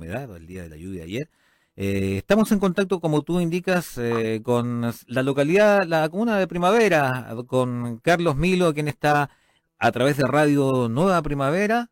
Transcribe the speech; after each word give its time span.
humedad, 0.00 0.34
el 0.34 0.46
día 0.46 0.62
de 0.62 0.70
la 0.70 0.76
lluvia 0.76 1.04
ayer. 1.04 1.28
Eh, 1.76 2.16
estamos 2.18 2.50
en 2.52 2.58
contacto, 2.58 3.00
como 3.00 3.22
tú 3.22 3.40
indicas, 3.40 3.98
eh, 3.98 4.40
con 4.42 4.92
la 5.06 5.22
localidad, 5.22 5.84
la 5.84 6.08
comuna 6.08 6.38
de 6.38 6.46
Primavera, 6.46 7.28
con 7.46 7.98
Carlos 7.98 8.36
Milo, 8.36 8.72
quien 8.72 8.88
está 8.88 9.30
a 9.78 9.92
través 9.92 10.16
de 10.16 10.26
Radio 10.26 10.88
Nueva 10.88 11.20
Primavera 11.22 11.90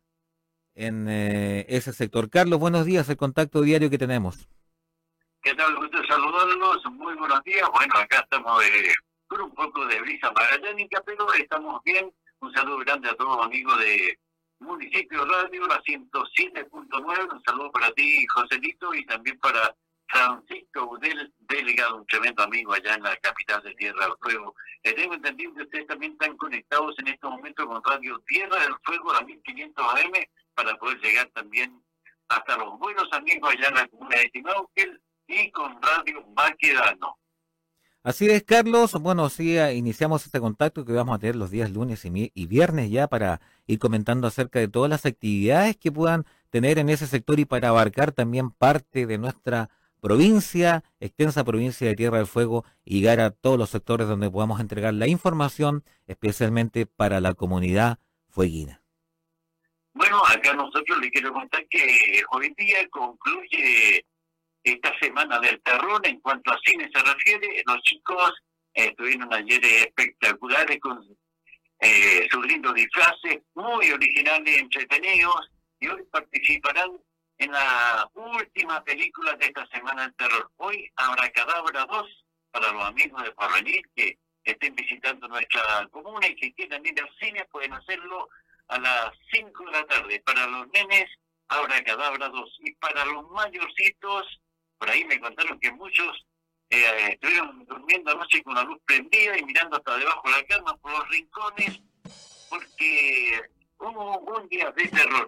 en 0.73 1.07
eh, 1.07 1.65
ese 1.69 1.93
sector. 1.93 2.29
Carlos, 2.29 2.59
buenos 2.59 2.85
días, 2.85 3.07
el 3.09 3.17
contacto 3.17 3.61
diario 3.61 3.89
que 3.89 3.97
tenemos. 3.97 4.49
¿Qué 5.41 5.53
tal? 5.53 5.75
Gusto 5.75 5.99
saludarlos. 6.07 6.83
Muy 6.91 7.15
buenos 7.15 7.43
días. 7.43 7.67
Bueno, 7.73 7.93
acá 7.95 8.21
estamos 8.21 8.61
con 9.27 9.41
un 9.41 9.53
poco 9.53 9.85
de 9.85 10.01
brisa 10.01 10.31
magallánica, 10.31 11.01
pero 11.05 11.31
estamos 11.33 11.81
bien. 11.83 12.11
Un 12.41 12.53
saludo 12.53 12.79
grande 12.79 13.09
a 13.09 13.15
todos 13.15 13.37
los 13.37 13.45
amigos 13.45 13.79
de 13.79 14.17
Municipio 14.59 15.25
Radio, 15.25 15.67
la 15.67 15.81
107.9. 15.81 17.33
Un 17.33 17.43
saludo 17.43 17.71
para 17.71 17.91
ti, 17.91 18.25
Joselito, 18.27 18.93
y 18.93 19.05
también 19.05 19.39
para 19.39 19.75
Francisco 20.07 20.85
Udel, 20.85 21.33
delegado, 21.39 21.97
un 21.97 22.07
tremendo 22.07 22.43
amigo 22.43 22.73
allá 22.73 22.95
en 22.95 23.03
la 23.03 23.15
capital 23.17 23.61
de 23.63 23.73
Tierra 23.75 24.05
del 24.05 24.15
Fuego. 24.21 24.55
Eh, 24.83 24.93
tengo 24.93 25.13
entendido 25.13 25.53
que 25.53 25.63
ustedes 25.63 25.87
también 25.87 26.13
están 26.13 26.35
conectados 26.37 26.95
en 26.99 27.07
estos 27.07 27.31
momentos 27.31 27.65
con 27.65 27.83
Radio 27.83 28.19
Tierra 28.27 28.59
del 28.59 28.75
Fuego, 28.83 29.13
la 29.13 29.21
1500 29.21 29.85
AM, 29.85 30.13
para 30.55 30.75
poder 30.75 30.99
llegar 30.99 31.29
también 31.33 31.81
hasta 32.27 32.57
los 32.57 32.77
buenos 32.79 33.07
amigos 33.13 33.53
allá 33.53 33.67
en 33.69 33.75
la 33.75 33.87
comuna 33.87 34.17
de 34.17 34.29
Timauquel 34.29 35.01
y 35.27 35.51
con 35.51 35.81
Radio 35.81 36.23
Baquedano. 36.29 37.17
Así 38.01 38.29
es, 38.29 38.43
Carlos. 38.43 38.93
Bueno, 38.93 39.29
sí, 39.29 39.57
iniciamos 39.57 40.25
este 40.25 40.39
contacto 40.39 40.85
que 40.85 40.93
vamos 40.93 41.15
a 41.15 41.19
tener 41.19 41.35
los 41.35 41.51
días 41.51 41.69
lunes 41.71 42.05
y, 42.05 42.45
viernes 42.47 42.89
ya 42.89 43.07
para 43.07 43.41
ir 43.67 43.77
comentando 43.77 44.25
acerca 44.25 44.59
de 44.59 44.69
todas 44.69 44.89
las 44.89 45.05
actividades 45.05 45.75
que 45.75 45.91
puedan 45.91 46.25
tener 46.49 46.79
en 46.79 46.89
ese 46.89 47.07
sector 47.07 47.39
y 47.39 47.45
para 47.45 47.69
abarcar 47.69 48.13
también 48.13 48.51
parte 48.51 49.05
de 49.05 49.17
nuestra 49.17 49.69
provincia, 49.99 50.83
extensa 51.01 51.43
provincia 51.43 51.87
de 51.87 51.95
Tierra 51.95 52.19
del 52.19 52.27
Fuego, 52.27 52.63
y 52.85 52.99
llegar 52.99 53.19
a 53.19 53.31
todos 53.31 53.59
los 53.59 53.69
sectores 53.69 54.07
donde 54.07 54.31
podamos 54.31 54.61
entregar 54.61 54.93
la 54.93 55.07
información, 55.07 55.83
especialmente 56.07 56.85
para 56.85 57.19
la 57.19 57.33
comunidad 57.33 57.99
fueguina. 58.29 58.81
Bueno, 59.93 60.21
acá 60.25 60.53
nosotros 60.53 60.99
le 61.01 61.11
quiero 61.11 61.33
contar 61.33 61.67
que 61.67 62.23
hoy 62.31 62.53
día 62.57 62.77
concluye 62.89 64.05
esta 64.63 64.97
semana 64.99 65.39
del 65.39 65.61
terror 65.61 66.01
en 66.05 66.19
cuanto 66.19 66.51
a 66.51 66.59
cine 66.65 66.89
se 66.93 67.01
refiere. 67.01 67.63
Los 67.65 67.81
chicos 67.83 68.33
eh, 68.73 68.93
tuvieron 68.95 69.33
ayer 69.33 69.63
espectaculares 69.63 70.79
con 70.79 71.03
eh, 71.79 72.27
sus 72.29 72.45
lindos 72.45 72.73
disfraces, 72.73 73.39
muy 73.55 73.89
originales, 73.91 74.57
entretenidos, 74.57 75.49
y 75.79 75.87
hoy 75.87 76.03
participarán 76.11 76.91
en 77.37 77.51
la 77.51 78.09
última 78.13 78.83
película 78.83 79.33
de 79.33 79.45
esta 79.45 79.65
semana 79.67 80.03
del 80.03 80.15
terror. 80.15 80.51
Hoy 80.57 80.91
habrá 80.97 81.29
Cadabra 81.31 81.85
2 81.85 82.25
para 82.51 82.71
los 82.73 82.83
amigos 82.83 83.23
de 83.23 83.31
Porvenir 83.31 83.81
que 83.95 84.17
estén 84.43 84.75
visitando 84.75 85.27
nuestra 85.27 85.87
comuna 85.91 86.27
y 86.27 86.35
que 86.35 86.53
quieran 86.53 86.85
ir 86.85 86.99
al 87.01 87.09
cine, 87.19 87.45
pueden 87.51 87.73
hacerlo 87.73 88.27
a 88.67 88.79
las 88.79 89.11
5 89.31 89.65
de 89.65 89.71
la 89.71 89.85
tarde. 89.85 90.21
Para 90.25 90.47
los 90.47 90.67
nenes, 90.69 91.09
habrá 91.47 91.81
Cadabra 91.83 92.29
2. 92.29 92.57
Y 92.59 92.73
para 92.75 93.05
los 93.05 93.29
mayorcitos, 93.31 94.41
por 94.79 94.89
ahí 94.89 95.03
me 95.05 95.19
contaron 95.19 95.59
que 95.59 95.71
muchos 95.73 96.25
eh, 96.69 97.09
estuvieron 97.11 97.65
durmiendo 97.65 98.11
anoche 98.11 98.41
con 98.43 98.55
la 98.55 98.63
luz 98.63 98.79
prendida 98.85 99.37
y 99.37 99.43
mirando 99.43 99.77
hasta 99.77 99.97
debajo 99.97 100.21
de 100.25 100.31
la 100.31 100.45
cama 100.45 100.77
por 100.77 100.91
los 100.91 101.09
rincones, 101.09 101.81
porque 102.49 103.41
hubo 103.79 104.19
un 104.19 104.47
día 104.47 104.71
de 104.71 104.87
terror. 104.87 105.27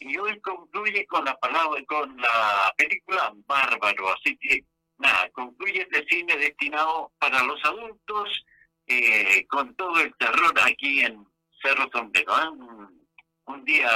Y 0.00 0.18
hoy 0.18 0.38
concluye 0.40 1.06
con 1.06 1.24
la 1.24 1.36
palabra, 1.38 1.82
con 1.86 2.16
la 2.20 2.74
película 2.76 3.32
Bárbaro, 3.46 4.12
así 4.12 4.36
que 4.38 4.64
nada, 4.98 5.30
concluye 5.30 5.82
este 5.82 6.04
cine 6.08 6.36
destinado 6.36 7.12
para 7.18 7.42
los 7.44 7.64
adultos, 7.64 8.44
eh, 8.86 9.46
con 9.46 9.74
todo 9.74 10.00
el 10.00 10.14
terror 10.16 10.52
aquí 10.62 11.00
en 11.00 11.26
Cerro 11.62 11.88
Sombrero. 11.92 12.32
¿eh? 12.32 12.48
Un, 12.48 13.08
un 13.46 13.64
día 13.64 13.90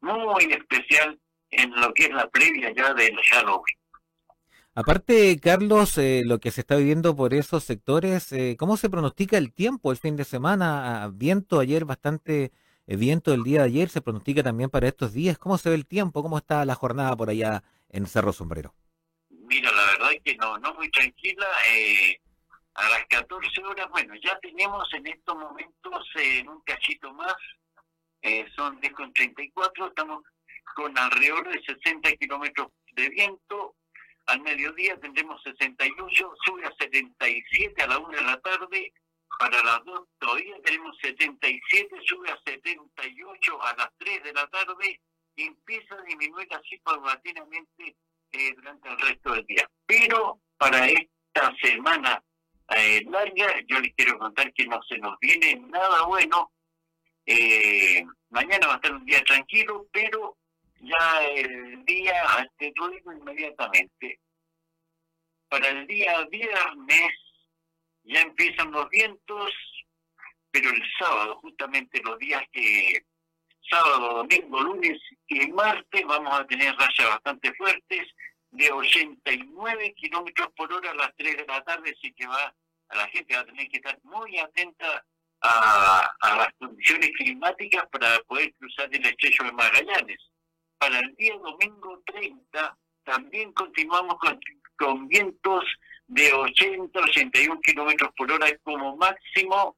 muy 0.00 0.44
especial 0.44 1.18
en 1.50 1.70
lo 1.80 1.92
que 1.94 2.04
es 2.04 2.10
la 2.10 2.28
previa 2.28 2.72
ya 2.74 2.92
del 2.94 3.16
Halloween. 3.30 3.76
Aparte, 4.78 5.40
Carlos, 5.40 5.96
eh, 5.96 6.20
lo 6.26 6.38
que 6.38 6.50
se 6.50 6.60
está 6.60 6.76
viviendo 6.76 7.16
por 7.16 7.32
esos 7.32 7.64
sectores, 7.64 8.30
eh, 8.32 8.56
¿cómo 8.58 8.76
se 8.76 8.90
pronostica 8.90 9.38
el 9.38 9.54
tiempo 9.54 9.90
el 9.90 9.96
fin 9.96 10.16
de 10.16 10.24
semana? 10.24 11.04
Ah, 11.04 11.10
viento 11.10 11.60
ayer, 11.60 11.86
bastante 11.86 12.52
eh, 12.86 12.96
viento 12.96 13.32
el 13.32 13.42
día 13.42 13.60
de 13.60 13.68
ayer, 13.68 13.88
se 13.88 14.02
pronostica 14.02 14.42
también 14.42 14.68
para 14.68 14.86
estos 14.86 15.14
días. 15.14 15.38
¿Cómo 15.38 15.56
se 15.56 15.70
ve 15.70 15.76
el 15.76 15.86
tiempo? 15.86 16.22
¿Cómo 16.22 16.36
está 16.36 16.62
la 16.66 16.74
jornada 16.74 17.16
por 17.16 17.30
allá 17.30 17.62
en 17.88 18.04
Cerro 18.04 18.34
Sombrero? 18.34 18.74
Mira, 19.30 19.72
la 19.72 19.86
verdad 19.92 20.12
es 20.12 20.20
que 20.22 20.36
no, 20.36 20.58
no 20.58 20.74
muy 20.74 20.90
tranquila. 20.90 21.46
a 22.74 22.88
las 22.90 23.06
14 23.08 23.64
horas, 23.64 23.86
bueno, 23.90 24.12
ya 24.22 24.38
tenemos 24.40 24.92
en 24.92 25.06
estos 25.06 25.36
momentos 25.36 26.06
en 26.16 26.50
un 26.50 26.60
cachito 26.60 27.14
más, 27.14 27.34
son 28.54 28.78
10.34, 28.82 29.88
estamos 29.88 30.22
con 30.74 30.98
alrededor 30.98 31.48
de 31.48 31.62
60 31.62 32.12
kilómetros 32.16 32.68
de 32.92 33.08
viento, 33.08 33.74
al 34.26 34.40
mediodía 34.40 34.98
tendremos 35.00 35.42
68, 35.42 36.34
sube 36.44 36.66
a 36.66 36.72
77 36.78 37.82
a 37.82 37.86
la 37.86 37.98
1 37.98 38.08
de 38.16 38.22
la 38.22 38.40
tarde, 38.40 38.92
para 39.38 39.62
las 39.62 39.84
2 39.84 40.08
todavía 40.18 40.56
tenemos 40.62 40.96
77, 41.00 41.96
sube 42.06 42.30
a 42.30 42.38
78 42.44 43.62
a 43.62 43.74
las 43.76 43.88
3 43.98 44.22
de 44.24 44.32
la 44.32 44.46
tarde, 44.48 45.00
empieza 45.36 45.94
a 45.94 46.02
disminuir 46.02 46.48
así 46.54 46.78
paulatinamente 46.78 47.96
eh, 48.32 48.54
durante 48.54 48.88
el 48.88 48.98
resto 48.98 49.32
del 49.32 49.46
día. 49.46 49.70
Pero 49.84 50.40
para 50.56 50.88
esta 50.88 51.54
semana 51.62 52.22
eh, 52.76 53.04
larga, 53.08 53.60
yo 53.66 53.78
les 53.80 53.94
quiero 53.94 54.18
contar 54.18 54.52
que 54.52 54.66
no 54.66 54.82
se 54.82 54.98
nos 54.98 55.18
viene 55.20 55.56
nada 55.68 56.02
bueno. 56.06 56.52
Eh, 57.26 58.04
mañana 58.30 58.66
va 58.68 58.72
a 58.74 58.76
estar 58.76 58.92
un 58.92 59.04
día 59.04 59.22
tranquilo, 59.24 59.86
pero 59.92 60.36
ya 60.86 61.24
el 61.24 61.84
día, 61.84 62.50
te 62.58 62.72
lo 62.76 62.88
digo 62.88 63.12
inmediatamente, 63.12 64.20
para 65.48 65.68
el 65.68 65.86
día 65.86 66.24
viernes 66.26 67.12
ya 68.04 68.20
empiezan 68.20 68.70
los 68.70 68.88
vientos, 68.90 69.52
pero 70.50 70.70
el 70.70 70.82
sábado, 70.98 71.36
justamente 71.36 72.00
los 72.02 72.18
días 72.18 72.42
que 72.52 73.04
sábado, 73.68 74.18
domingo, 74.18 74.60
lunes 74.60 74.98
y 75.26 75.48
martes 75.48 76.04
vamos 76.06 76.32
a 76.32 76.46
tener 76.46 76.74
rayas 76.76 77.08
bastante 77.10 77.52
fuertes 77.54 78.06
de 78.52 78.70
89 78.70 79.94
kilómetros 79.94 80.48
por 80.56 80.72
hora 80.72 80.92
a 80.92 80.94
las 80.94 81.14
3 81.16 81.36
de 81.36 81.46
la 81.46 81.62
tarde, 81.64 81.94
así 81.96 82.12
que 82.12 82.26
va 82.26 82.54
a 82.88 82.96
la 82.96 83.08
gente 83.08 83.34
va 83.34 83.40
a 83.40 83.46
tener 83.46 83.68
que 83.68 83.78
estar 83.78 83.98
muy 84.04 84.38
atenta 84.38 85.04
a, 85.40 86.16
a 86.20 86.36
las 86.36 86.48
condiciones 86.58 87.10
climáticas 87.16 87.84
para 87.90 88.20
poder 88.20 88.54
cruzar 88.54 88.88
el 88.94 89.04
estrecho 89.04 89.42
de 89.42 89.52
Magallanes 89.52 90.18
para 90.78 90.98
el 90.98 91.14
día 91.16 91.36
domingo 91.38 92.02
30 92.06 92.76
también 93.04 93.52
continuamos 93.52 94.16
con, 94.18 94.38
con 94.76 95.08
vientos 95.08 95.64
de 96.08 96.32
80, 96.32 96.98
81 96.98 97.60
kilómetros 97.60 98.10
por 98.16 98.30
hora 98.30 98.46
como 98.62 98.96
máximo 98.96 99.76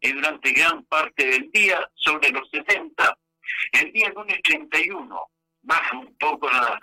eh, 0.00 0.12
durante 0.12 0.52
gran 0.52 0.84
parte 0.84 1.26
del 1.26 1.50
día, 1.52 1.88
sobre 1.94 2.30
los 2.30 2.48
60. 2.50 3.18
El 3.72 3.92
día 3.92 4.10
lunes 4.10 4.40
31 4.42 5.30
baja 5.62 5.98
un 5.98 6.16
poco 6.18 6.50
la, 6.50 6.78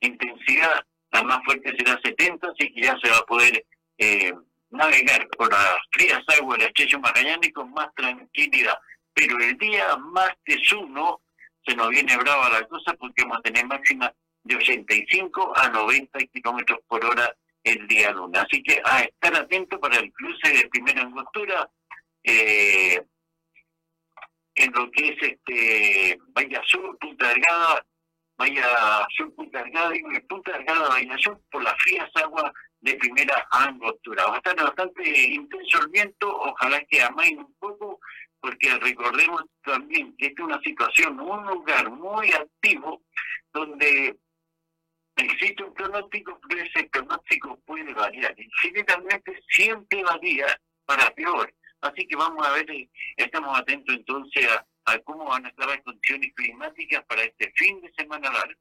intensidad, 0.00 0.84
la 1.10 1.22
más 1.22 1.44
fuerte 1.44 1.74
será 1.76 2.00
70, 2.02 2.48
así 2.48 2.72
que 2.72 2.82
ya 2.82 2.96
se 3.02 3.10
va 3.10 3.18
a 3.18 3.26
poder 3.26 3.64
eh, 3.98 4.32
navegar 4.70 5.28
por 5.36 5.50
las 5.50 5.76
frías 5.92 6.22
aguas 6.38 6.58
del 6.58 6.68
estrecho 6.68 6.98
Magallanes 7.00 7.52
con 7.52 7.72
más 7.72 7.92
tranquilidad. 7.94 8.78
Pero 9.12 9.38
el 9.38 9.56
día 9.58 9.96
martes 9.96 10.72
1 10.72 11.20
se 11.66 11.74
nos 11.76 11.88
viene 11.88 12.16
brava 12.16 12.48
la 12.50 12.66
cosa 12.66 12.94
porque 12.94 13.22
vamos 13.22 13.38
a 13.38 13.42
tener 13.42 13.66
máxima 13.66 14.12
de 14.42 14.56
85 14.56 15.52
a 15.56 15.68
90 15.68 16.18
kilómetros 16.32 16.80
por 16.86 17.04
hora 17.04 17.34
el 17.62 17.86
día 17.88 18.10
lunes. 18.12 18.42
Así 18.42 18.62
que 18.62 18.80
a 18.84 19.00
estar 19.00 19.34
atento 19.34 19.80
para 19.80 19.98
el 19.98 20.12
cruce 20.12 20.52
de 20.52 20.68
primera 20.68 21.02
angostura 21.02 21.68
eh, 22.22 23.02
en 24.54 24.72
lo 24.72 24.90
que 24.90 25.08
es 25.08 25.22
este 25.22 26.18
Bahía 26.28 26.62
Sur, 26.66 26.96
Punta 26.98 27.28
Delgada, 27.28 27.84
Bahía 28.36 29.06
Sur, 29.16 29.34
Punta 29.34 29.62
Delgada 29.62 29.96
y 29.96 30.20
Punta 30.20 30.52
Delgada, 30.52 30.88
Bahía 30.88 31.16
Sur, 31.18 31.40
por 31.50 31.62
las 31.62 31.74
frías 31.82 32.10
aguas 32.14 32.52
de 32.80 32.94
primera 32.96 33.46
angostura. 33.50 34.26
Va 34.26 34.34
a 34.34 34.36
estar 34.36 34.56
bastante 34.56 35.02
intenso 35.08 35.80
el 35.80 35.88
viento, 35.88 36.28
ojalá 36.28 36.80
que 36.84 37.02
amaine 37.02 37.40
un 37.40 37.54
poco 37.54 37.98
porque 38.44 38.68
recordemos 38.78 39.42
también 39.62 40.14
que 40.18 40.26
esta 40.26 40.42
es 40.42 40.46
una 40.46 40.60
situación, 40.60 41.18
un 41.18 41.46
lugar 41.46 41.90
muy 41.90 42.30
activo 42.30 43.02
donde 43.54 44.18
existe 45.16 45.64
un 45.64 45.72
pronóstico, 45.72 46.38
pero 46.46 46.62
ese 46.62 46.84
pronóstico 46.90 47.58
puede 47.64 47.94
variar. 47.94 48.34
Y 48.38 48.46
siempre 49.48 50.02
varía 50.02 50.60
para 50.84 51.10
peor. 51.14 51.54
Así 51.80 52.06
que 52.06 52.16
vamos 52.16 52.46
a 52.46 52.52
ver, 52.52 52.66
estamos 53.16 53.58
atentos 53.58 53.94
entonces 53.94 54.46
a, 54.84 54.98
cómo 55.04 55.24
van 55.24 55.46
a 55.46 55.48
estar 55.48 55.66
las 55.66 55.80
condiciones 55.80 56.34
climáticas 56.34 57.02
para 57.06 57.22
este 57.22 57.50
fin 57.56 57.80
de 57.80 57.90
semana 57.94 58.30
largo. 58.30 58.60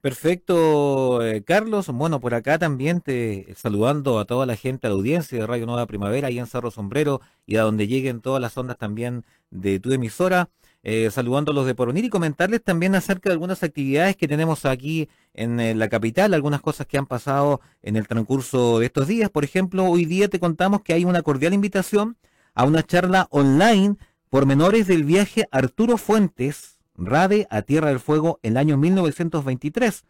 Perfecto, 0.00 1.24
eh, 1.24 1.42
Carlos. 1.42 1.88
Bueno, 1.88 2.20
por 2.20 2.34
acá 2.34 2.58
también 2.58 3.00
te 3.00 3.52
saludando 3.56 4.18
a 4.18 4.24
toda 4.24 4.46
la 4.46 4.54
gente, 4.56 4.86
a 4.86 4.90
la 4.90 4.96
audiencia 4.96 5.38
de 5.38 5.46
Radio 5.46 5.66
Nueva 5.66 5.86
Primavera 5.86 6.30
y 6.30 6.38
en 6.38 6.46
Cerro 6.46 6.70
Sombrero 6.70 7.20
y 7.44 7.56
a 7.56 7.62
donde 7.62 7.88
lleguen 7.88 8.20
todas 8.20 8.40
las 8.40 8.56
ondas 8.56 8.78
también 8.78 9.24
de 9.50 9.80
tu 9.80 9.92
emisora. 9.92 10.48
Eh, 10.88 11.10
saludando 11.10 11.50
a 11.50 11.54
los 11.54 11.66
de 11.66 11.74
Poronir 11.74 12.04
y 12.04 12.10
comentarles 12.10 12.62
también 12.62 12.94
acerca 12.94 13.28
de 13.28 13.32
algunas 13.32 13.64
actividades 13.64 14.14
que 14.14 14.28
tenemos 14.28 14.64
aquí 14.64 15.08
en, 15.34 15.58
en, 15.58 15.80
la 15.80 15.88
capital, 15.88 16.32
algunas 16.32 16.60
cosas 16.60 16.86
que 16.86 16.96
han 16.96 17.06
pasado 17.06 17.60
en 17.82 17.96
el 17.96 18.06
transcurso 18.06 18.78
de 18.78 18.86
estos 18.86 19.08
días. 19.08 19.28
Por 19.28 19.42
ejemplo, 19.42 19.84
hoy 19.86 20.04
día 20.04 20.28
te 20.28 20.38
contamos 20.38 20.82
que 20.82 20.92
hay 20.92 21.04
una 21.04 21.22
cordial 21.22 21.54
invitación 21.54 22.16
a 22.54 22.64
una 22.64 22.84
charla 22.84 23.26
online 23.30 23.96
por 24.30 24.46
menores 24.46 24.86
del 24.86 25.02
viaje 25.02 25.48
Arturo 25.50 25.98
Fuentes 25.98 26.75
Rade 26.98 27.46
a 27.50 27.62
Tierra 27.62 27.88
del 27.88 28.00
Fuego 28.00 28.38
en 28.42 28.52
el 28.52 28.58
año 28.58 28.76
1923, 28.76 30.04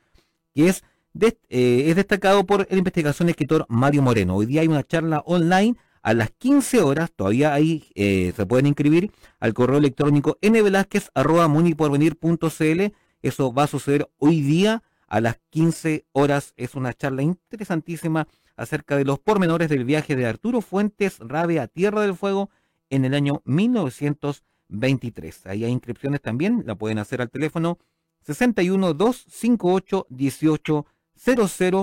que 0.54 0.68
es, 0.68 0.82
eh, 1.20 1.84
es 1.88 1.96
destacado 1.96 2.44
por 2.44 2.66
el 2.70 2.78
investigación 2.78 3.28
escritor 3.28 3.66
Mario 3.68 4.00
Moreno. 4.02 4.34
Hoy 4.36 4.46
día 4.46 4.62
hay 4.62 4.68
una 4.68 4.82
charla 4.82 5.22
online 5.26 5.76
a 6.02 6.14
las 6.14 6.30
15 6.30 6.80
horas, 6.82 7.12
todavía 7.14 7.52
ahí 7.52 7.84
eh, 7.94 8.32
se 8.36 8.46
pueden 8.46 8.66
inscribir 8.66 9.12
al 9.40 9.52
correo 9.54 9.78
electrónico 9.78 10.38
nvelázquez.muniporvenir.cl. 10.40 12.94
Eso 13.22 13.52
va 13.52 13.64
a 13.64 13.66
suceder 13.66 14.08
hoy 14.18 14.40
día 14.40 14.84
a 15.08 15.20
las 15.20 15.40
15 15.50 16.06
horas. 16.12 16.54
Es 16.56 16.76
una 16.76 16.94
charla 16.94 17.22
interesantísima 17.22 18.28
acerca 18.56 18.96
de 18.96 19.04
los 19.04 19.18
pormenores 19.18 19.68
del 19.68 19.84
viaje 19.84 20.14
de 20.14 20.26
Arturo 20.26 20.60
Fuentes 20.60 21.18
Rade 21.18 21.58
a 21.58 21.66
Tierra 21.66 22.02
del 22.02 22.14
Fuego 22.14 22.50
en 22.88 23.04
el 23.04 23.14
año 23.14 23.42
1923. 23.44 24.55
23. 24.68 25.46
Ahí 25.46 25.64
hay 25.64 25.72
inscripciones 25.72 26.20
también, 26.20 26.64
la 26.66 26.74
pueden 26.74 26.98
hacer 26.98 27.22
al 27.22 27.30
teléfono 27.30 27.78
61 28.22 28.94
258 28.94 30.06
1800 30.10 30.84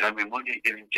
la 0.00 0.12
memoria 0.12 0.54
que 0.62 0.72
le. 0.72 0.88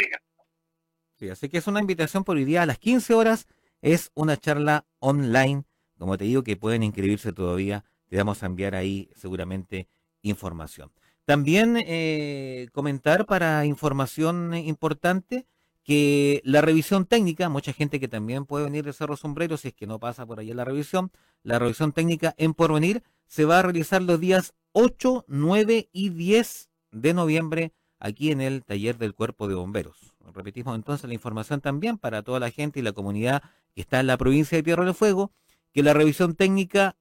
Sí, 1.16 1.28
así 1.28 1.48
que 1.48 1.58
es 1.58 1.66
una 1.66 1.80
invitación 1.80 2.24
por 2.24 2.36
hoy 2.36 2.44
día 2.44 2.62
a 2.62 2.66
las 2.66 2.78
15 2.78 3.14
horas. 3.14 3.46
Es 3.82 4.10
una 4.14 4.36
charla 4.36 4.86
online 4.98 5.64
como 6.04 6.18
te 6.18 6.24
digo, 6.26 6.44
que 6.44 6.58
pueden 6.58 6.82
inscribirse 6.82 7.32
todavía, 7.32 7.82
te 8.10 8.18
vamos 8.18 8.42
a 8.42 8.46
enviar 8.46 8.74
ahí 8.74 9.08
seguramente 9.16 9.88
información. 10.20 10.92
También 11.24 11.78
eh, 11.78 12.68
comentar 12.72 13.24
para 13.24 13.64
información 13.64 14.52
importante 14.52 15.46
que 15.82 16.42
la 16.44 16.60
revisión 16.60 17.06
técnica, 17.06 17.48
mucha 17.48 17.72
gente 17.72 18.00
que 18.00 18.08
también 18.08 18.44
puede 18.44 18.66
venir 18.66 18.84
de 18.84 18.92
Cerro 18.92 19.16
Sombrero, 19.16 19.56
si 19.56 19.68
es 19.68 19.74
que 19.74 19.86
no 19.86 19.98
pasa 19.98 20.26
por 20.26 20.40
allá 20.40 20.54
la 20.54 20.66
revisión, 20.66 21.10
la 21.42 21.58
revisión 21.58 21.92
técnica 21.92 22.34
en 22.36 22.52
Porvenir 22.52 23.02
se 23.26 23.46
va 23.46 23.60
a 23.60 23.62
realizar 23.62 24.02
los 24.02 24.20
días 24.20 24.52
8, 24.72 25.24
9 25.26 25.88
y 25.90 26.10
10 26.10 26.68
de 26.90 27.14
noviembre 27.14 27.72
aquí 27.98 28.30
en 28.30 28.42
el 28.42 28.62
taller 28.62 28.98
del 28.98 29.14
Cuerpo 29.14 29.48
de 29.48 29.54
Bomberos. 29.54 30.12
Repetimos 30.34 30.74
entonces 30.74 31.08
la 31.08 31.14
información 31.14 31.62
también 31.62 31.96
para 31.96 32.20
toda 32.20 32.40
la 32.40 32.50
gente 32.50 32.80
y 32.80 32.82
la 32.82 32.92
comunidad 32.92 33.42
que 33.74 33.80
está 33.80 34.00
en 34.00 34.06
la 34.06 34.18
provincia 34.18 34.58
de 34.58 34.62
Tierra 34.62 34.84
del 34.84 34.92
Fuego 34.92 35.32
que 35.74 35.82
la 35.82 35.92
revisión 35.92 36.34
técnica 36.36 36.96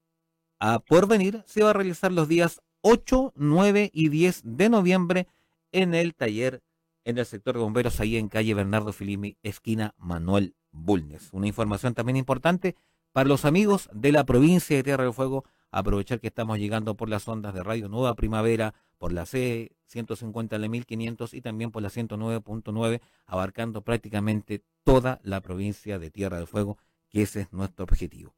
a 0.59 0.79
por 0.79 1.07
venir 1.07 1.43
se 1.45 1.63
va 1.63 1.69
a 1.69 1.73
realizar 1.73 2.11
los 2.11 2.27
días 2.27 2.61
8, 2.81 3.33
9 3.35 3.91
y 3.93 4.09
10 4.09 4.41
de 4.43 4.69
noviembre 4.69 5.27
en 5.71 5.93
el 5.93 6.15
taller 6.15 6.63
en 7.05 7.17
el 7.17 7.25
sector 7.25 7.55
de 7.55 7.61
bomberos 7.61 7.99
ahí 7.99 8.17
en 8.17 8.29
calle 8.29 8.53
Bernardo 8.53 8.93
Filimi, 8.93 9.37
esquina 9.43 9.93
Manuel 9.97 10.55
Bulnes. 10.71 11.29
Una 11.33 11.47
información 11.47 11.93
también 11.93 12.17
importante 12.17 12.75
para 13.11 13.29
los 13.29 13.45
amigos 13.45 13.89
de 13.93 14.11
la 14.11 14.25
provincia 14.25 14.75
de 14.75 14.83
Tierra 14.83 15.03
del 15.03 15.13
Fuego, 15.13 15.43
aprovechar 15.69 16.19
que 16.19 16.27
estamos 16.27 16.57
llegando 16.57 16.95
por 16.95 17.09
las 17.09 17.27
ondas 17.27 17.53
de 17.53 17.61
Radio 17.61 17.89
Nueva 17.89 18.15
Primavera, 18.15 18.73
por 18.97 19.11
la 19.11 19.25
C 19.25 19.75
150 19.85 20.57
la 20.57 20.67
1500 20.67 21.33
y 21.35 21.41
también 21.41 21.71
por 21.71 21.83
la 21.83 21.89
109.9, 21.89 23.01
abarcando 23.27 23.83
prácticamente 23.83 24.63
toda 24.83 25.19
la 25.23 25.41
provincia 25.41 25.99
de 25.99 26.09
Tierra 26.09 26.37
del 26.37 26.47
Fuego, 26.47 26.77
que 27.09 27.21
ese 27.21 27.41
es 27.41 27.53
nuestro 27.53 27.83
objetivo. 27.83 28.33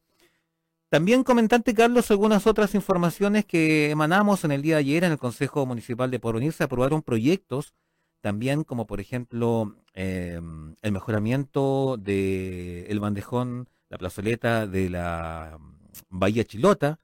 También 0.95 1.25
comentante, 1.25 1.73
Carlos, 1.73 2.09
algunas 2.09 2.47
otras 2.47 2.73
informaciones 2.73 3.43
que 3.43 3.91
emanamos 3.91 4.45
en 4.45 4.53
el 4.53 4.61
día 4.61 4.75
de 4.75 4.79
ayer 4.79 5.03
en 5.03 5.11
el 5.11 5.17
Consejo 5.17 5.65
Municipal 5.65 6.09
de 6.09 6.21
Porvenir. 6.21 6.53
Se 6.53 6.63
aprobaron 6.63 7.01
proyectos 7.01 7.73
también 8.21 8.63
como, 8.63 8.87
por 8.87 9.01
ejemplo, 9.01 9.75
em, 9.93 10.73
el 10.81 10.91
mejoramiento 10.93 11.97
del 11.97 12.85
el 12.87 13.01
bandejón, 13.01 13.67
la 13.89 13.97
plazoleta 13.97 14.67
de 14.67 14.89
la 14.89 15.59
Bahía 16.07 16.45
Chilota. 16.45 17.01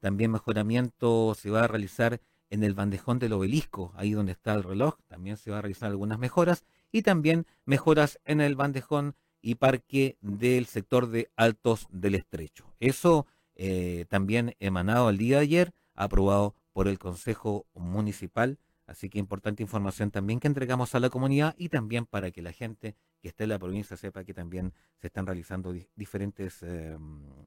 También 0.00 0.30
mejoramiento 0.30 1.34
se 1.34 1.50
va 1.50 1.64
a 1.64 1.68
realizar 1.68 2.22
en 2.48 2.64
el 2.64 2.72
bandejón 2.72 3.18
del 3.18 3.34
obelisco, 3.34 3.92
ahí 3.94 4.12
donde 4.12 4.32
está 4.32 4.54
el 4.54 4.62
reloj. 4.62 4.94
También 5.06 5.36
se 5.36 5.50
va 5.50 5.58
a 5.58 5.60
realizar 5.60 5.90
algunas 5.90 6.18
mejoras. 6.18 6.64
Y 6.92 7.02
también 7.02 7.46
mejoras 7.66 8.18
en 8.24 8.40
el 8.40 8.56
bandejón 8.56 9.16
y 9.42 9.56
parque 9.56 10.16
del 10.22 10.64
sector 10.64 11.10
de 11.10 11.30
Altos 11.36 11.86
del 11.90 12.14
Estrecho. 12.14 12.64
Eso 12.80 13.26
eh, 13.54 14.06
también 14.08 14.54
emanado 14.60 15.10
el 15.10 15.18
día 15.18 15.36
de 15.36 15.42
ayer, 15.42 15.72
aprobado 15.94 16.54
por 16.72 16.88
el 16.88 16.98
Consejo 16.98 17.66
Municipal. 17.74 18.58
Así 18.86 19.08
que 19.08 19.18
importante 19.18 19.62
información 19.62 20.10
también 20.10 20.40
que 20.40 20.46
entregamos 20.46 20.94
a 20.94 21.00
la 21.00 21.08
comunidad 21.08 21.54
y 21.56 21.70
también 21.70 22.04
para 22.04 22.30
que 22.30 22.42
la 22.42 22.52
gente 22.52 22.96
que 23.22 23.28
esté 23.28 23.44
en 23.44 23.50
la 23.50 23.58
provincia 23.58 23.96
sepa 23.96 24.24
que 24.24 24.34
también 24.34 24.74
se 25.00 25.06
están 25.06 25.26
realizando 25.26 25.74
diferentes 25.94 26.62
eh, 26.62 26.98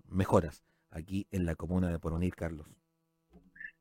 mejoras 0.10 0.64
aquí 0.90 1.28
en 1.30 1.46
la 1.46 1.56
comuna 1.56 1.90
de 1.90 2.00
Poronir, 2.00 2.36
Carlos. 2.36 2.68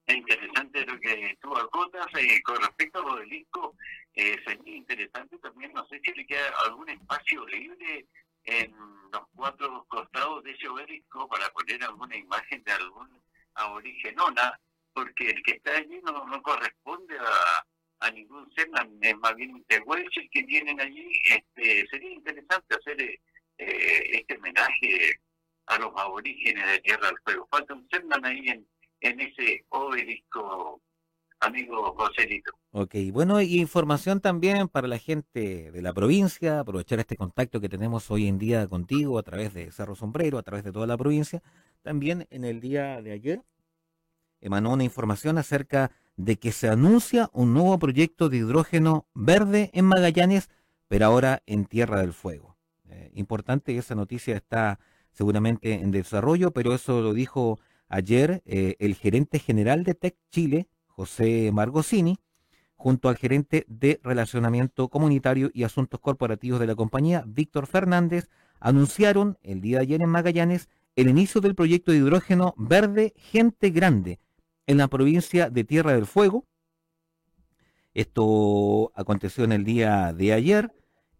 Es 0.07 0.17
interesante 0.17 0.87
lo 0.87 1.01
que 1.01 1.37
tú 1.41 1.57
acotas 1.57 2.07
eh, 2.19 2.41
con 2.43 2.57
respecto 2.61 3.01
al 3.01 3.17
obelisco. 3.17 3.75
Eh, 4.15 4.37
sería 4.47 4.77
interesante 4.77 5.37
también, 5.39 5.73
no 5.73 5.87
sé 5.89 6.01
si 6.05 6.13
le 6.13 6.27
queda 6.27 6.49
algún 6.65 6.89
espacio 6.89 7.47
libre 7.47 8.07
en 8.47 8.75
los 9.13 9.23
cuatro 9.35 9.85
costados 9.89 10.43
de 10.45 10.53
ese 10.53 10.69
obelisco 10.69 11.29
para 11.29 11.49
poner 11.51 11.83
alguna 11.85 12.17
imagen 12.17 12.63
de 12.65 12.73
algún 12.73 13.23
aborigenona, 13.55 14.59
porque 14.93 15.31
el 15.31 15.43
que 15.43 15.53
está 15.53 15.77
allí 15.77 16.01
no, 16.03 16.27
no 16.27 16.43
corresponde 16.43 17.19
a, 17.19 18.07
a 18.07 18.11
ningún 18.11 18.51
ser, 18.55 18.69
es 19.01 19.17
más 19.19 19.35
bien 19.37 19.55
un 19.55 19.65
tehuelche 19.65 20.29
que 20.31 20.43
tienen 20.45 20.81
allí. 20.81 21.11
Este, 21.25 21.87
sería 21.89 22.11
interesante 22.11 22.75
hacer 22.75 23.01
eh, 23.01 23.21
este 23.59 24.37
homenaje 24.37 25.21
a 25.67 25.79
los 25.79 25.93
aborígenes 25.97 26.67
de 26.67 26.81
Tierra 26.81 27.09
del 27.09 27.19
Fuego. 27.25 27.49
Falta 27.51 27.75
un 27.75 27.89
Cernan 27.91 28.25
ahí 28.25 28.49
en 28.49 28.67
en 29.01 29.21
ese 29.21 29.65
obelisco, 29.69 30.81
amigo 31.41 31.95
Joselito. 31.97 32.53
Ok, 32.79 32.95
bueno, 33.11 33.41
y 33.41 33.59
información 33.59 34.21
también 34.21 34.69
para 34.69 34.87
la 34.87 34.99
gente 34.99 35.71
de 35.71 35.81
la 35.81 35.95
provincia, 35.95 36.61
aprovechar 36.61 36.99
este 36.99 37.17
contacto 37.17 37.59
que 37.59 37.71
tenemos 37.71 38.11
hoy 38.11 38.29
en 38.29 38.37
día 38.37 38.69
contigo 38.69 39.19
a 39.19 39.23
través 39.23 39.55
de 39.55 39.73
Cerro 39.73 39.97
Sombrero, 39.97 40.37
a 40.37 40.43
través 40.43 40.63
de 40.63 40.73
toda 40.73 40.87
la 40.87 40.99
provincia. 40.99 41.43
También 41.81 42.27
en 42.29 42.45
el 42.45 42.61
día 42.61 43.01
de 43.01 43.13
ayer 43.13 43.43
emanó 44.43 44.75
una 44.75 44.85
información 44.85 45.39
acerca 45.39 45.91
de 46.17 46.37
que 46.39 46.53
se 46.53 46.69
anuncia 46.69 47.31
un 47.33 47.55
nuevo 47.55 47.79
proyecto 47.79 48.29
de 48.29 48.37
hidrógeno 48.37 49.07
verde 49.15 49.71
en 49.73 49.87
Magallanes, 49.87 50.51
pero 50.87 51.07
ahora 51.07 51.43
en 51.47 51.65
Tierra 51.65 52.03
del 52.03 52.13
Fuego. 52.13 52.59
Eh, 52.91 53.11
importante, 53.15 53.75
esa 53.79 53.95
noticia 53.95 54.37
está 54.37 54.81
seguramente 55.13 55.73
en 55.73 55.93
desarrollo, 55.93 56.51
pero 56.51 56.75
eso 56.75 57.01
lo 57.01 57.15
dijo 57.15 57.59
Ayer 57.89 58.43
eh, 58.45 58.77
el 58.81 58.97
gerente 58.97 59.39
general 59.39 59.83
de 59.83 59.95
Tech 59.95 60.17
Chile, 60.31 60.69
José 60.89 61.51
Margosini, 61.55 62.19
junto 62.77 63.09
al 63.09 63.17
gerente 63.17 63.65
de 63.69 64.01
Relacionamiento 64.03 64.89
Comunitario 64.89 65.51
y 65.53 65.65
Asuntos 65.65 66.01
Corporativos 66.01 66.61
de 66.61 66.67
la 66.67 66.77
compañía, 66.77 67.25
Víctor 67.27 67.67
Fernández, 67.67 68.29
anunciaron 68.61 69.39
el 69.43 69.61
día 69.61 69.79
de 69.79 69.83
ayer 69.83 70.03
en 70.03 70.11
Magallanes 70.11 70.69
el 70.95 71.09
inicio 71.09 71.41
del 71.41 71.55
proyecto 71.55 71.93
de 71.93 71.99
hidrógeno 71.99 72.55
verde 72.57 73.13
Gente 73.17 73.71
Grande 73.71 74.21
en 74.67 74.79
la 74.79 74.89
provincia 74.89 75.51
de 75.51 75.65
Tierra 75.65 75.93
del 75.93 76.07
Fuego. 76.07 76.47
Esto 77.95 78.93
aconteció 78.95 79.45
en 79.45 79.53
el 79.53 79.65
día 79.65 80.13
de 80.13 80.33
ayer, 80.33 80.73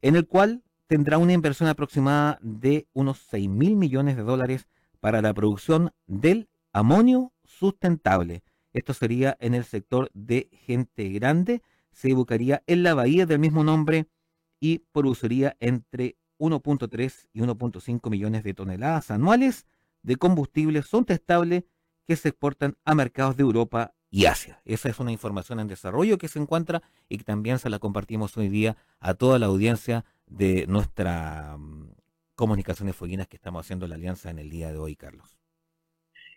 en 0.03 0.17
el 0.17 0.27
cual 0.27 0.63
tendrá 0.87 1.19
una 1.19 1.33
inversión 1.33 1.69
aproximada 1.69 2.39
de 2.43 2.87
unos 2.93 3.19
6 3.31 3.49
mil 3.49 3.77
millones 3.77 4.17
de 4.17 4.23
dólares 4.23 4.69
para 5.01 5.23
la 5.23 5.33
producción 5.35 5.93
del 6.07 6.49
amonio 6.73 7.33
sustentable. 7.45 8.43
Esto 8.77 8.93
sería 8.93 9.39
en 9.41 9.55
el 9.55 9.65
sector 9.65 10.11
de 10.13 10.51
gente 10.53 11.09
grande, 11.09 11.63
se 11.93 12.13
ubicaría 12.13 12.63
en 12.67 12.83
la 12.83 12.93
bahía 12.93 13.25
del 13.25 13.39
mismo 13.39 13.65
nombre 13.65 14.07
y 14.61 14.81
produciría 14.93 15.57
entre 15.61 16.19
1.3 16.39 17.29
y 17.33 17.41
1.5 17.41 18.11
millones 18.11 18.45
de 18.45 18.53
toneladas 18.53 19.11
anuales 19.11 19.65
de 20.03 20.17
combustible 20.17 20.83
sustentable 20.83 21.65
que 22.07 22.17
se 22.17 22.29
exportan 22.29 22.77
a 22.85 22.95
mercados 22.95 23.39
de 23.39 23.45
Europa 23.45 23.95
y 24.11 24.27
Asia. 24.27 24.61
Esa 24.67 24.91
es 24.91 25.01
una 25.01 25.11
información 25.11 25.59
en 25.59 25.69
desarrollo 25.69 26.19
que 26.19 26.29
se 26.29 26.39
encuentra 26.39 26.83
y 27.09 27.17
que 27.17 27.25
también 27.25 27.59
se 27.59 27.71
la 27.71 27.79
compartimos 27.79 28.37
hoy 28.37 28.51
día 28.51 28.77
a 29.01 29.15
toda 29.15 29.39
la 29.39 29.47
audiencia 29.47 30.05
de 30.27 30.67
nuestra 30.67 31.55
um, 31.57 31.95
comunicaciones 32.35 32.95
fueguinas 32.95 33.27
que 33.27 33.37
estamos 33.37 33.65
haciendo 33.65 33.89
la 33.89 33.95
alianza 33.95 34.29
en 34.29 34.39
el 34.39 34.51
día 34.51 34.71
de 34.71 34.77
hoy, 34.77 34.97
Carlos. 34.97 35.39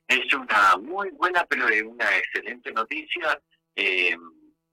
Es 0.09 0.33
una 0.33 0.75
muy 0.77 1.11
buena, 1.11 1.45
pero 1.45 1.67
es 1.69 1.83
una 1.83 2.17
excelente 2.17 2.71
noticia, 2.71 3.39
eh, 3.75 4.17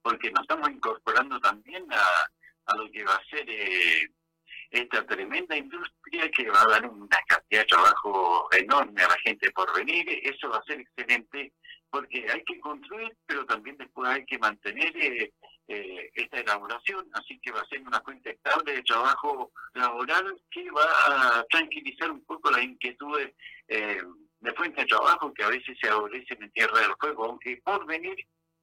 porque 0.01 0.31
nos 0.31 0.41
estamos 0.41 0.71
incorporando 0.71 1.39
también 1.41 1.87
a, 1.93 2.75
lo 2.75 2.91
que 2.91 3.05
va 3.05 3.15
a 3.15 3.25
ser 3.27 3.45
eh, 3.49 4.09
esta 4.71 5.07
tremenda 5.07 5.55
industria 5.55 6.31
que 6.31 6.49
va 6.49 6.63
a 6.63 6.69
dar 6.69 6.87
una 6.89 7.19
cantidad 7.29 7.61
de 7.61 7.67
trabajo 7.67 8.49
enorme 8.53 9.03
a 9.03 9.09
la 9.09 9.19
gente 9.19 9.51
por 9.51 9.73
venir. 9.77 10.09
Eso 10.23 10.49
va 10.49 10.57
a 10.57 10.65
ser 10.65 10.81
excelente 10.81 11.53
porque 11.91 12.27
hay 12.31 12.43
que 12.45 12.59
construir, 12.61 13.15
pero 13.27 13.45
también 13.45 13.77
después 13.77 14.09
hay 14.09 14.25
que 14.25 14.39
mantener 14.39 14.97
eh, 14.97 15.33
eh, 15.69 16.11
esta 16.15 16.41
elaboración, 16.41 17.09
así 17.13 17.39
que 17.41 17.53
va 17.53 17.61
a 17.61 17.67
ser 17.67 17.81
una 17.81 18.01
fuente 18.01 18.31
estable 18.31 18.73
de 18.73 18.83
trabajo 18.83 19.53
laboral 19.75 20.41
que 20.51 20.71
va 20.71 20.85
a 21.39 21.45
tranquilizar 21.51 22.11
un 22.11 22.25
poco 22.25 22.51
las 22.51 22.63
inquietudes 22.63 23.35
eh, 23.69 24.01
de 24.41 24.53
fuente 24.53 24.83
de 24.83 24.87
trabajo 24.87 25.33
que 25.33 25.45
a 25.45 25.49
veces 25.49 25.77
se 25.81 25.89
aborrecen 25.89 26.43
en 26.43 26.51
Tierra 26.53 26.81
del 26.81 26.95
Fuego, 27.01 27.25
aunque 27.25 27.61
por 27.65 27.87
venir 27.87 28.17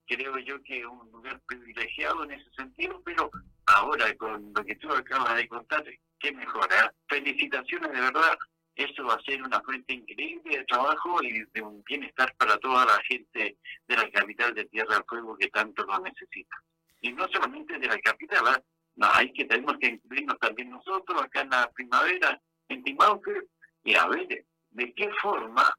creo 0.05 0.37
yo 0.39 0.61
que 0.63 0.79
es 0.79 0.85
un 0.85 1.09
lugar 1.11 1.39
privilegiado 1.47 2.23
en 2.25 2.31
ese 2.31 2.51
sentido, 2.55 3.01
pero 3.05 3.31
ahora 3.65 4.13
con 4.15 4.51
lo 4.53 4.63
que 4.63 4.75
tú 4.75 4.91
acabas 4.91 5.35
de 5.37 5.47
contar, 5.47 5.83
qué 6.19 6.31
mejora. 6.31 6.93
Felicitaciones 7.07 7.91
de 7.91 8.01
verdad 8.01 8.37
eso 8.75 9.05
va 9.05 9.13
a 9.13 9.21
ser 9.21 9.41
una 9.41 9.61
fuente 9.61 9.93
increíble 9.93 10.57
de 10.57 10.65
trabajo 10.65 11.21
y 11.21 11.43
de 11.53 11.61
un 11.61 11.83
bienestar 11.83 12.33
para 12.37 12.57
toda 12.57 12.85
la 12.85 12.99
gente 13.07 13.57
de 13.87 13.95
la 13.95 14.09
capital 14.09 14.53
de 14.55 14.65
Tierra 14.65 14.95
del 14.95 15.05
Fuego 15.07 15.37
que 15.37 15.47
tanto 15.49 15.83
lo 15.83 15.99
necesita. 15.99 16.55
Y 17.01 17.11
no 17.11 17.27
solamente 17.27 17.77
de 17.77 17.87
la 17.87 17.99
capital, 17.99 18.43
¿ah? 18.47 18.61
no, 18.95 19.07
hay 19.13 19.31
que 19.33 19.45
tenemos 19.45 19.77
que 19.77 19.87
incluirnos 19.87 20.39
también 20.39 20.71
nosotros 20.71 21.21
acá 21.21 21.41
en 21.41 21.49
la 21.51 21.69
primavera, 21.71 22.41
en 22.69 22.83
Timauque, 22.83 23.41
y 23.83 23.93
a 23.95 24.07
ver 24.07 24.45
de 24.73 24.93
qué 24.93 25.09
forma 25.21 25.73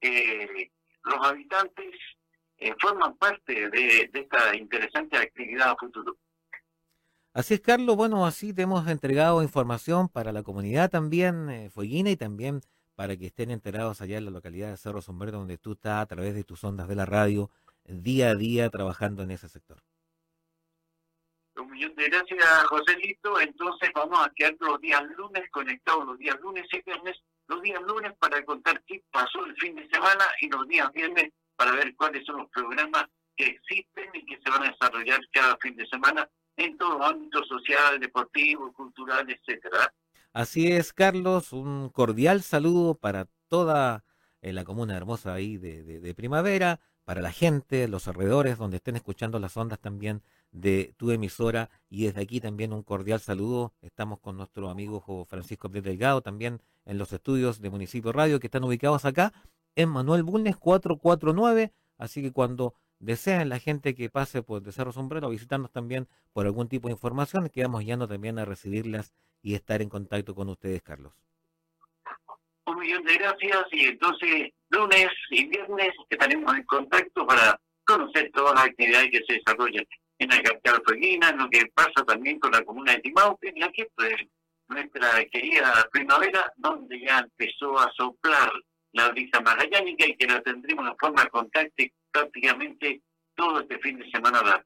eh, 0.00 0.70
los 1.04 1.26
habitantes 1.26 1.94
eh, 2.56 2.74
forman 2.80 3.16
parte 3.16 3.70
de, 3.70 4.08
de 4.12 4.20
esta 4.20 4.56
interesante 4.56 5.16
actividad 5.16 5.70
a 5.70 5.76
futuro. 5.76 6.16
Así 7.34 7.54
es, 7.54 7.60
Carlos. 7.60 7.94
Bueno, 7.94 8.26
así 8.26 8.52
te 8.52 8.62
hemos 8.62 8.88
entregado 8.88 9.42
información 9.42 10.08
para 10.08 10.32
la 10.32 10.42
comunidad 10.42 10.90
también, 10.90 11.48
eh, 11.50 11.70
y 11.76 12.16
también 12.16 12.60
para 12.96 13.16
que 13.16 13.26
estén 13.26 13.52
enterados 13.52 14.00
allá 14.00 14.18
en 14.18 14.24
la 14.24 14.32
localidad 14.32 14.70
de 14.70 14.76
Cerro 14.76 15.00
Sombrero, 15.00 15.38
donde 15.38 15.56
tú 15.56 15.72
estás 15.72 16.02
a 16.02 16.06
través 16.06 16.34
de 16.34 16.42
tus 16.42 16.64
ondas 16.64 16.88
de 16.88 16.96
la 16.96 17.06
radio, 17.06 17.48
día 17.84 18.30
a 18.30 18.34
día 18.34 18.70
trabajando 18.70 19.22
en 19.22 19.30
ese 19.30 19.48
sector. 19.48 19.80
Un 21.56 21.70
millón 21.70 21.94
de 21.94 22.08
gracias, 22.08 22.64
Joselito. 22.66 23.40
Entonces 23.40 23.90
vamos 23.94 24.18
a 24.26 24.32
quedar 24.34 24.56
los 24.58 24.80
días 24.80 25.02
lunes 25.16 25.48
conectados, 25.50 26.06
los 26.06 26.18
días 26.18 26.40
lunes 26.40 26.66
y 26.72 26.82
viernes, 26.82 27.16
los 27.48 27.62
días 27.62 27.82
lunes 27.82 28.12
para 28.18 28.44
contar 28.44 28.82
qué 28.86 29.02
pasó 29.10 29.44
el 29.44 29.56
fin 29.56 29.74
de 29.74 29.88
semana 29.88 30.24
y 30.40 30.48
los 30.48 30.66
días 30.68 30.92
viernes 30.92 31.32
para 31.56 31.72
ver 31.72 31.94
cuáles 31.96 32.24
son 32.24 32.38
los 32.38 32.50
programas 32.50 33.06
que 33.36 33.46
existen 33.46 34.10
y 34.14 34.24
que 34.26 34.38
se 34.42 34.50
van 34.50 34.62
a 34.64 34.70
desarrollar 34.70 35.20
cada 35.32 35.56
fin 35.56 35.76
de 35.76 35.86
semana 35.86 36.28
en 36.56 36.76
todo 36.76 37.02
ámbito 37.02 37.42
social, 37.44 37.98
deportivo, 38.00 38.72
cultural, 38.72 39.26
etcétera. 39.30 39.92
Así 40.32 40.70
es, 40.70 40.92
Carlos, 40.92 41.52
un 41.52 41.88
cordial 41.88 42.42
saludo 42.42 42.94
para 42.94 43.26
toda 43.48 44.04
eh, 44.42 44.52
la 44.52 44.64
comuna 44.64 44.96
hermosa 44.96 45.34
ahí 45.34 45.56
de, 45.56 46.14
primavera, 46.14 46.80
para 47.04 47.22
la 47.22 47.32
gente, 47.32 47.88
los 47.88 48.06
alrededores, 48.08 48.58
donde 48.58 48.76
estén 48.76 48.96
escuchando 48.96 49.38
las 49.38 49.56
ondas 49.56 49.78
también 49.80 50.22
de 50.52 50.94
tu 50.96 51.10
emisora. 51.10 51.70
Y 51.90 52.06
desde 52.06 52.22
aquí 52.22 52.40
también 52.40 52.72
un 52.72 52.82
cordial 52.82 53.20
saludo. 53.20 53.72
Estamos 53.82 54.20
con 54.20 54.36
nuestro 54.36 54.70
amigo 54.70 55.26
Francisco 55.28 55.70
Pérez 55.70 55.84
Delgado, 55.84 56.20
también 56.20 56.60
en 56.84 56.98
los 56.98 57.12
estudios 57.12 57.60
de 57.60 57.70
Municipio 57.70 58.12
Radio, 58.12 58.40
que 58.40 58.46
están 58.46 58.64
ubicados 58.64 59.04
acá 59.04 59.32
en 59.76 59.88
Manuel 59.88 60.22
Bulnes 60.22 60.56
449. 60.56 61.72
Así 61.98 62.22
que 62.22 62.32
cuando 62.32 62.74
desean 62.98 63.48
la 63.48 63.58
gente 63.58 63.94
que 63.94 64.10
pase 64.10 64.42
por 64.42 64.62
el 64.64 64.72
Cerro 64.72 64.92
Sombrero 64.92 65.26
a 65.26 65.30
visitarnos 65.30 65.70
también 65.70 66.08
por 66.32 66.46
algún 66.46 66.68
tipo 66.68 66.88
de 66.88 66.92
información, 66.92 67.48
quedamos 67.48 67.84
yendo 67.84 68.08
también 68.08 68.38
a 68.38 68.44
recibirlas 68.44 69.12
y 69.42 69.54
estar 69.54 69.82
en 69.82 69.88
contacto 69.88 70.34
con 70.34 70.48
ustedes, 70.48 70.82
Carlos. 70.82 71.12
Un 72.66 72.78
millón 72.78 73.04
de 73.04 73.14
gracias 73.14 73.64
y 73.72 73.86
entonces 73.86 74.52
lunes 74.70 75.08
y 75.30 75.46
viernes 75.46 75.90
estaremos 76.10 76.54
en 76.54 76.64
contacto 76.64 77.26
para 77.26 77.58
conocer 77.84 78.30
todas 78.34 78.54
las 78.54 78.64
actividades 78.64 79.10
que 79.10 79.24
se 79.26 79.34
desarrollan 79.34 79.86
en 80.18 80.28
la 80.28 80.42
capital 80.42 80.82
fueguina, 80.84 81.32
lo 81.32 81.48
que 81.48 81.66
pasa 81.74 82.04
también 82.06 82.38
con 82.40 82.50
la 82.52 82.64
comuna 82.64 82.92
de 82.92 83.00
Timauque, 83.00 83.52
y 83.54 83.62
aquí 83.62 83.84
pues 83.94 84.14
nuestra 84.68 85.24
querida 85.26 85.88
primavera, 85.90 86.52
donde 86.56 87.00
ya 87.00 87.20
empezó 87.20 87.78
a 87.78 87.90
soplar 87.96 88.52
la 88.92 89.08
brisa 89.10 89.40
magallánica 89.40 90.06
y 90.06 90.16
que 90.16 90.26
la 90.26 90.42
tendremos 90.42 90.88
en 90.88 90.96
forma 90.98 91.24
de 91.24 91.30
contacto 91.30 91.84
prácticamente 92.10 93.02
todo 93.34 93.60
este 93.60 93.78
fin 93.78 93.98
de 93.98 94.10
semana. 94.10 94.64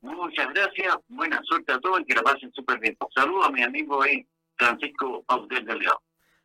Muchas 0.00 0.52
gracias, 0.52 0.96
buena 1.08 1.40
suerte 1.44 1.72
a 1.72 1.78
todos 1.78 2.00
y 2.00 2.04
que 2.04 2.14
la 2.14 2.22
pasen 2.22 2.52
súper 2.52 2.78
bien. 2.80 2.96
Saludos 3.14 3.46
a 3.46 3.50
mi 3.50 3.62
amigo 3.62 4.02
ahí, 4.02 4.26
Francisco 4.56 5.22
Paudel 5.24 5.64
Delgado. 5.64 6.02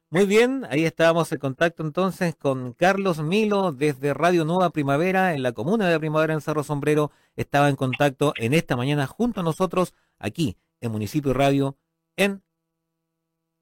Muy 0.09 0.25
bien, 0.25 0.65
ahí 0.69 0.85
estábamos 0.85 1.29
en 1.33 1.39
contacto 1.39 1.83
entonces 1.83 2.33
con 2.33 2.71
Carlos 2.71 3.19
Milo 3.19 3.73
desde 3.73 4.13
Radio 4.13 4.45
Nueva 4.45 4.69
Primavera 4.69 5.33
en 5.33 5.43
la 5.43 5.51
comuna 5.51 5.89
de 5.89 5.99
Primavera 5.99 6.33
en 6.33 6.39
Cerro 6.39 6.63
Sombrero. 6.63 7.11
Estaba 7.35 7.67
en 7.67 7.75
contacto 7.75 8.31
en 8.37 8.53
esta 8.53 8.77
mañana 8.77 9.05
junto 9.05 9.41
a 9.41 9.43
nosotros 9.43 9.93
aquí 10.17 10.57
en 10.79 10.93
Municipio 10.93 11.33
Radio 11.33 11.77
en 12.15 12.41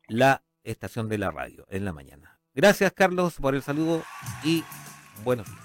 la 0.07 0.43
estación 0.63 1.09
de 1.09 1.17
la 1.17 1.31
radio 1.31 1.65
en 1.67 1.83
la 1.83 1.93
mañana. 1.93 2.39
Gracias 2.53 2.91
Carlos 2.93 3.37
por 3.41 3.55
el 3.55 3.63
saludo 3.63 4.03
y 4.43 4.63
buenos 5.23 5.47
días. 5.47 5.64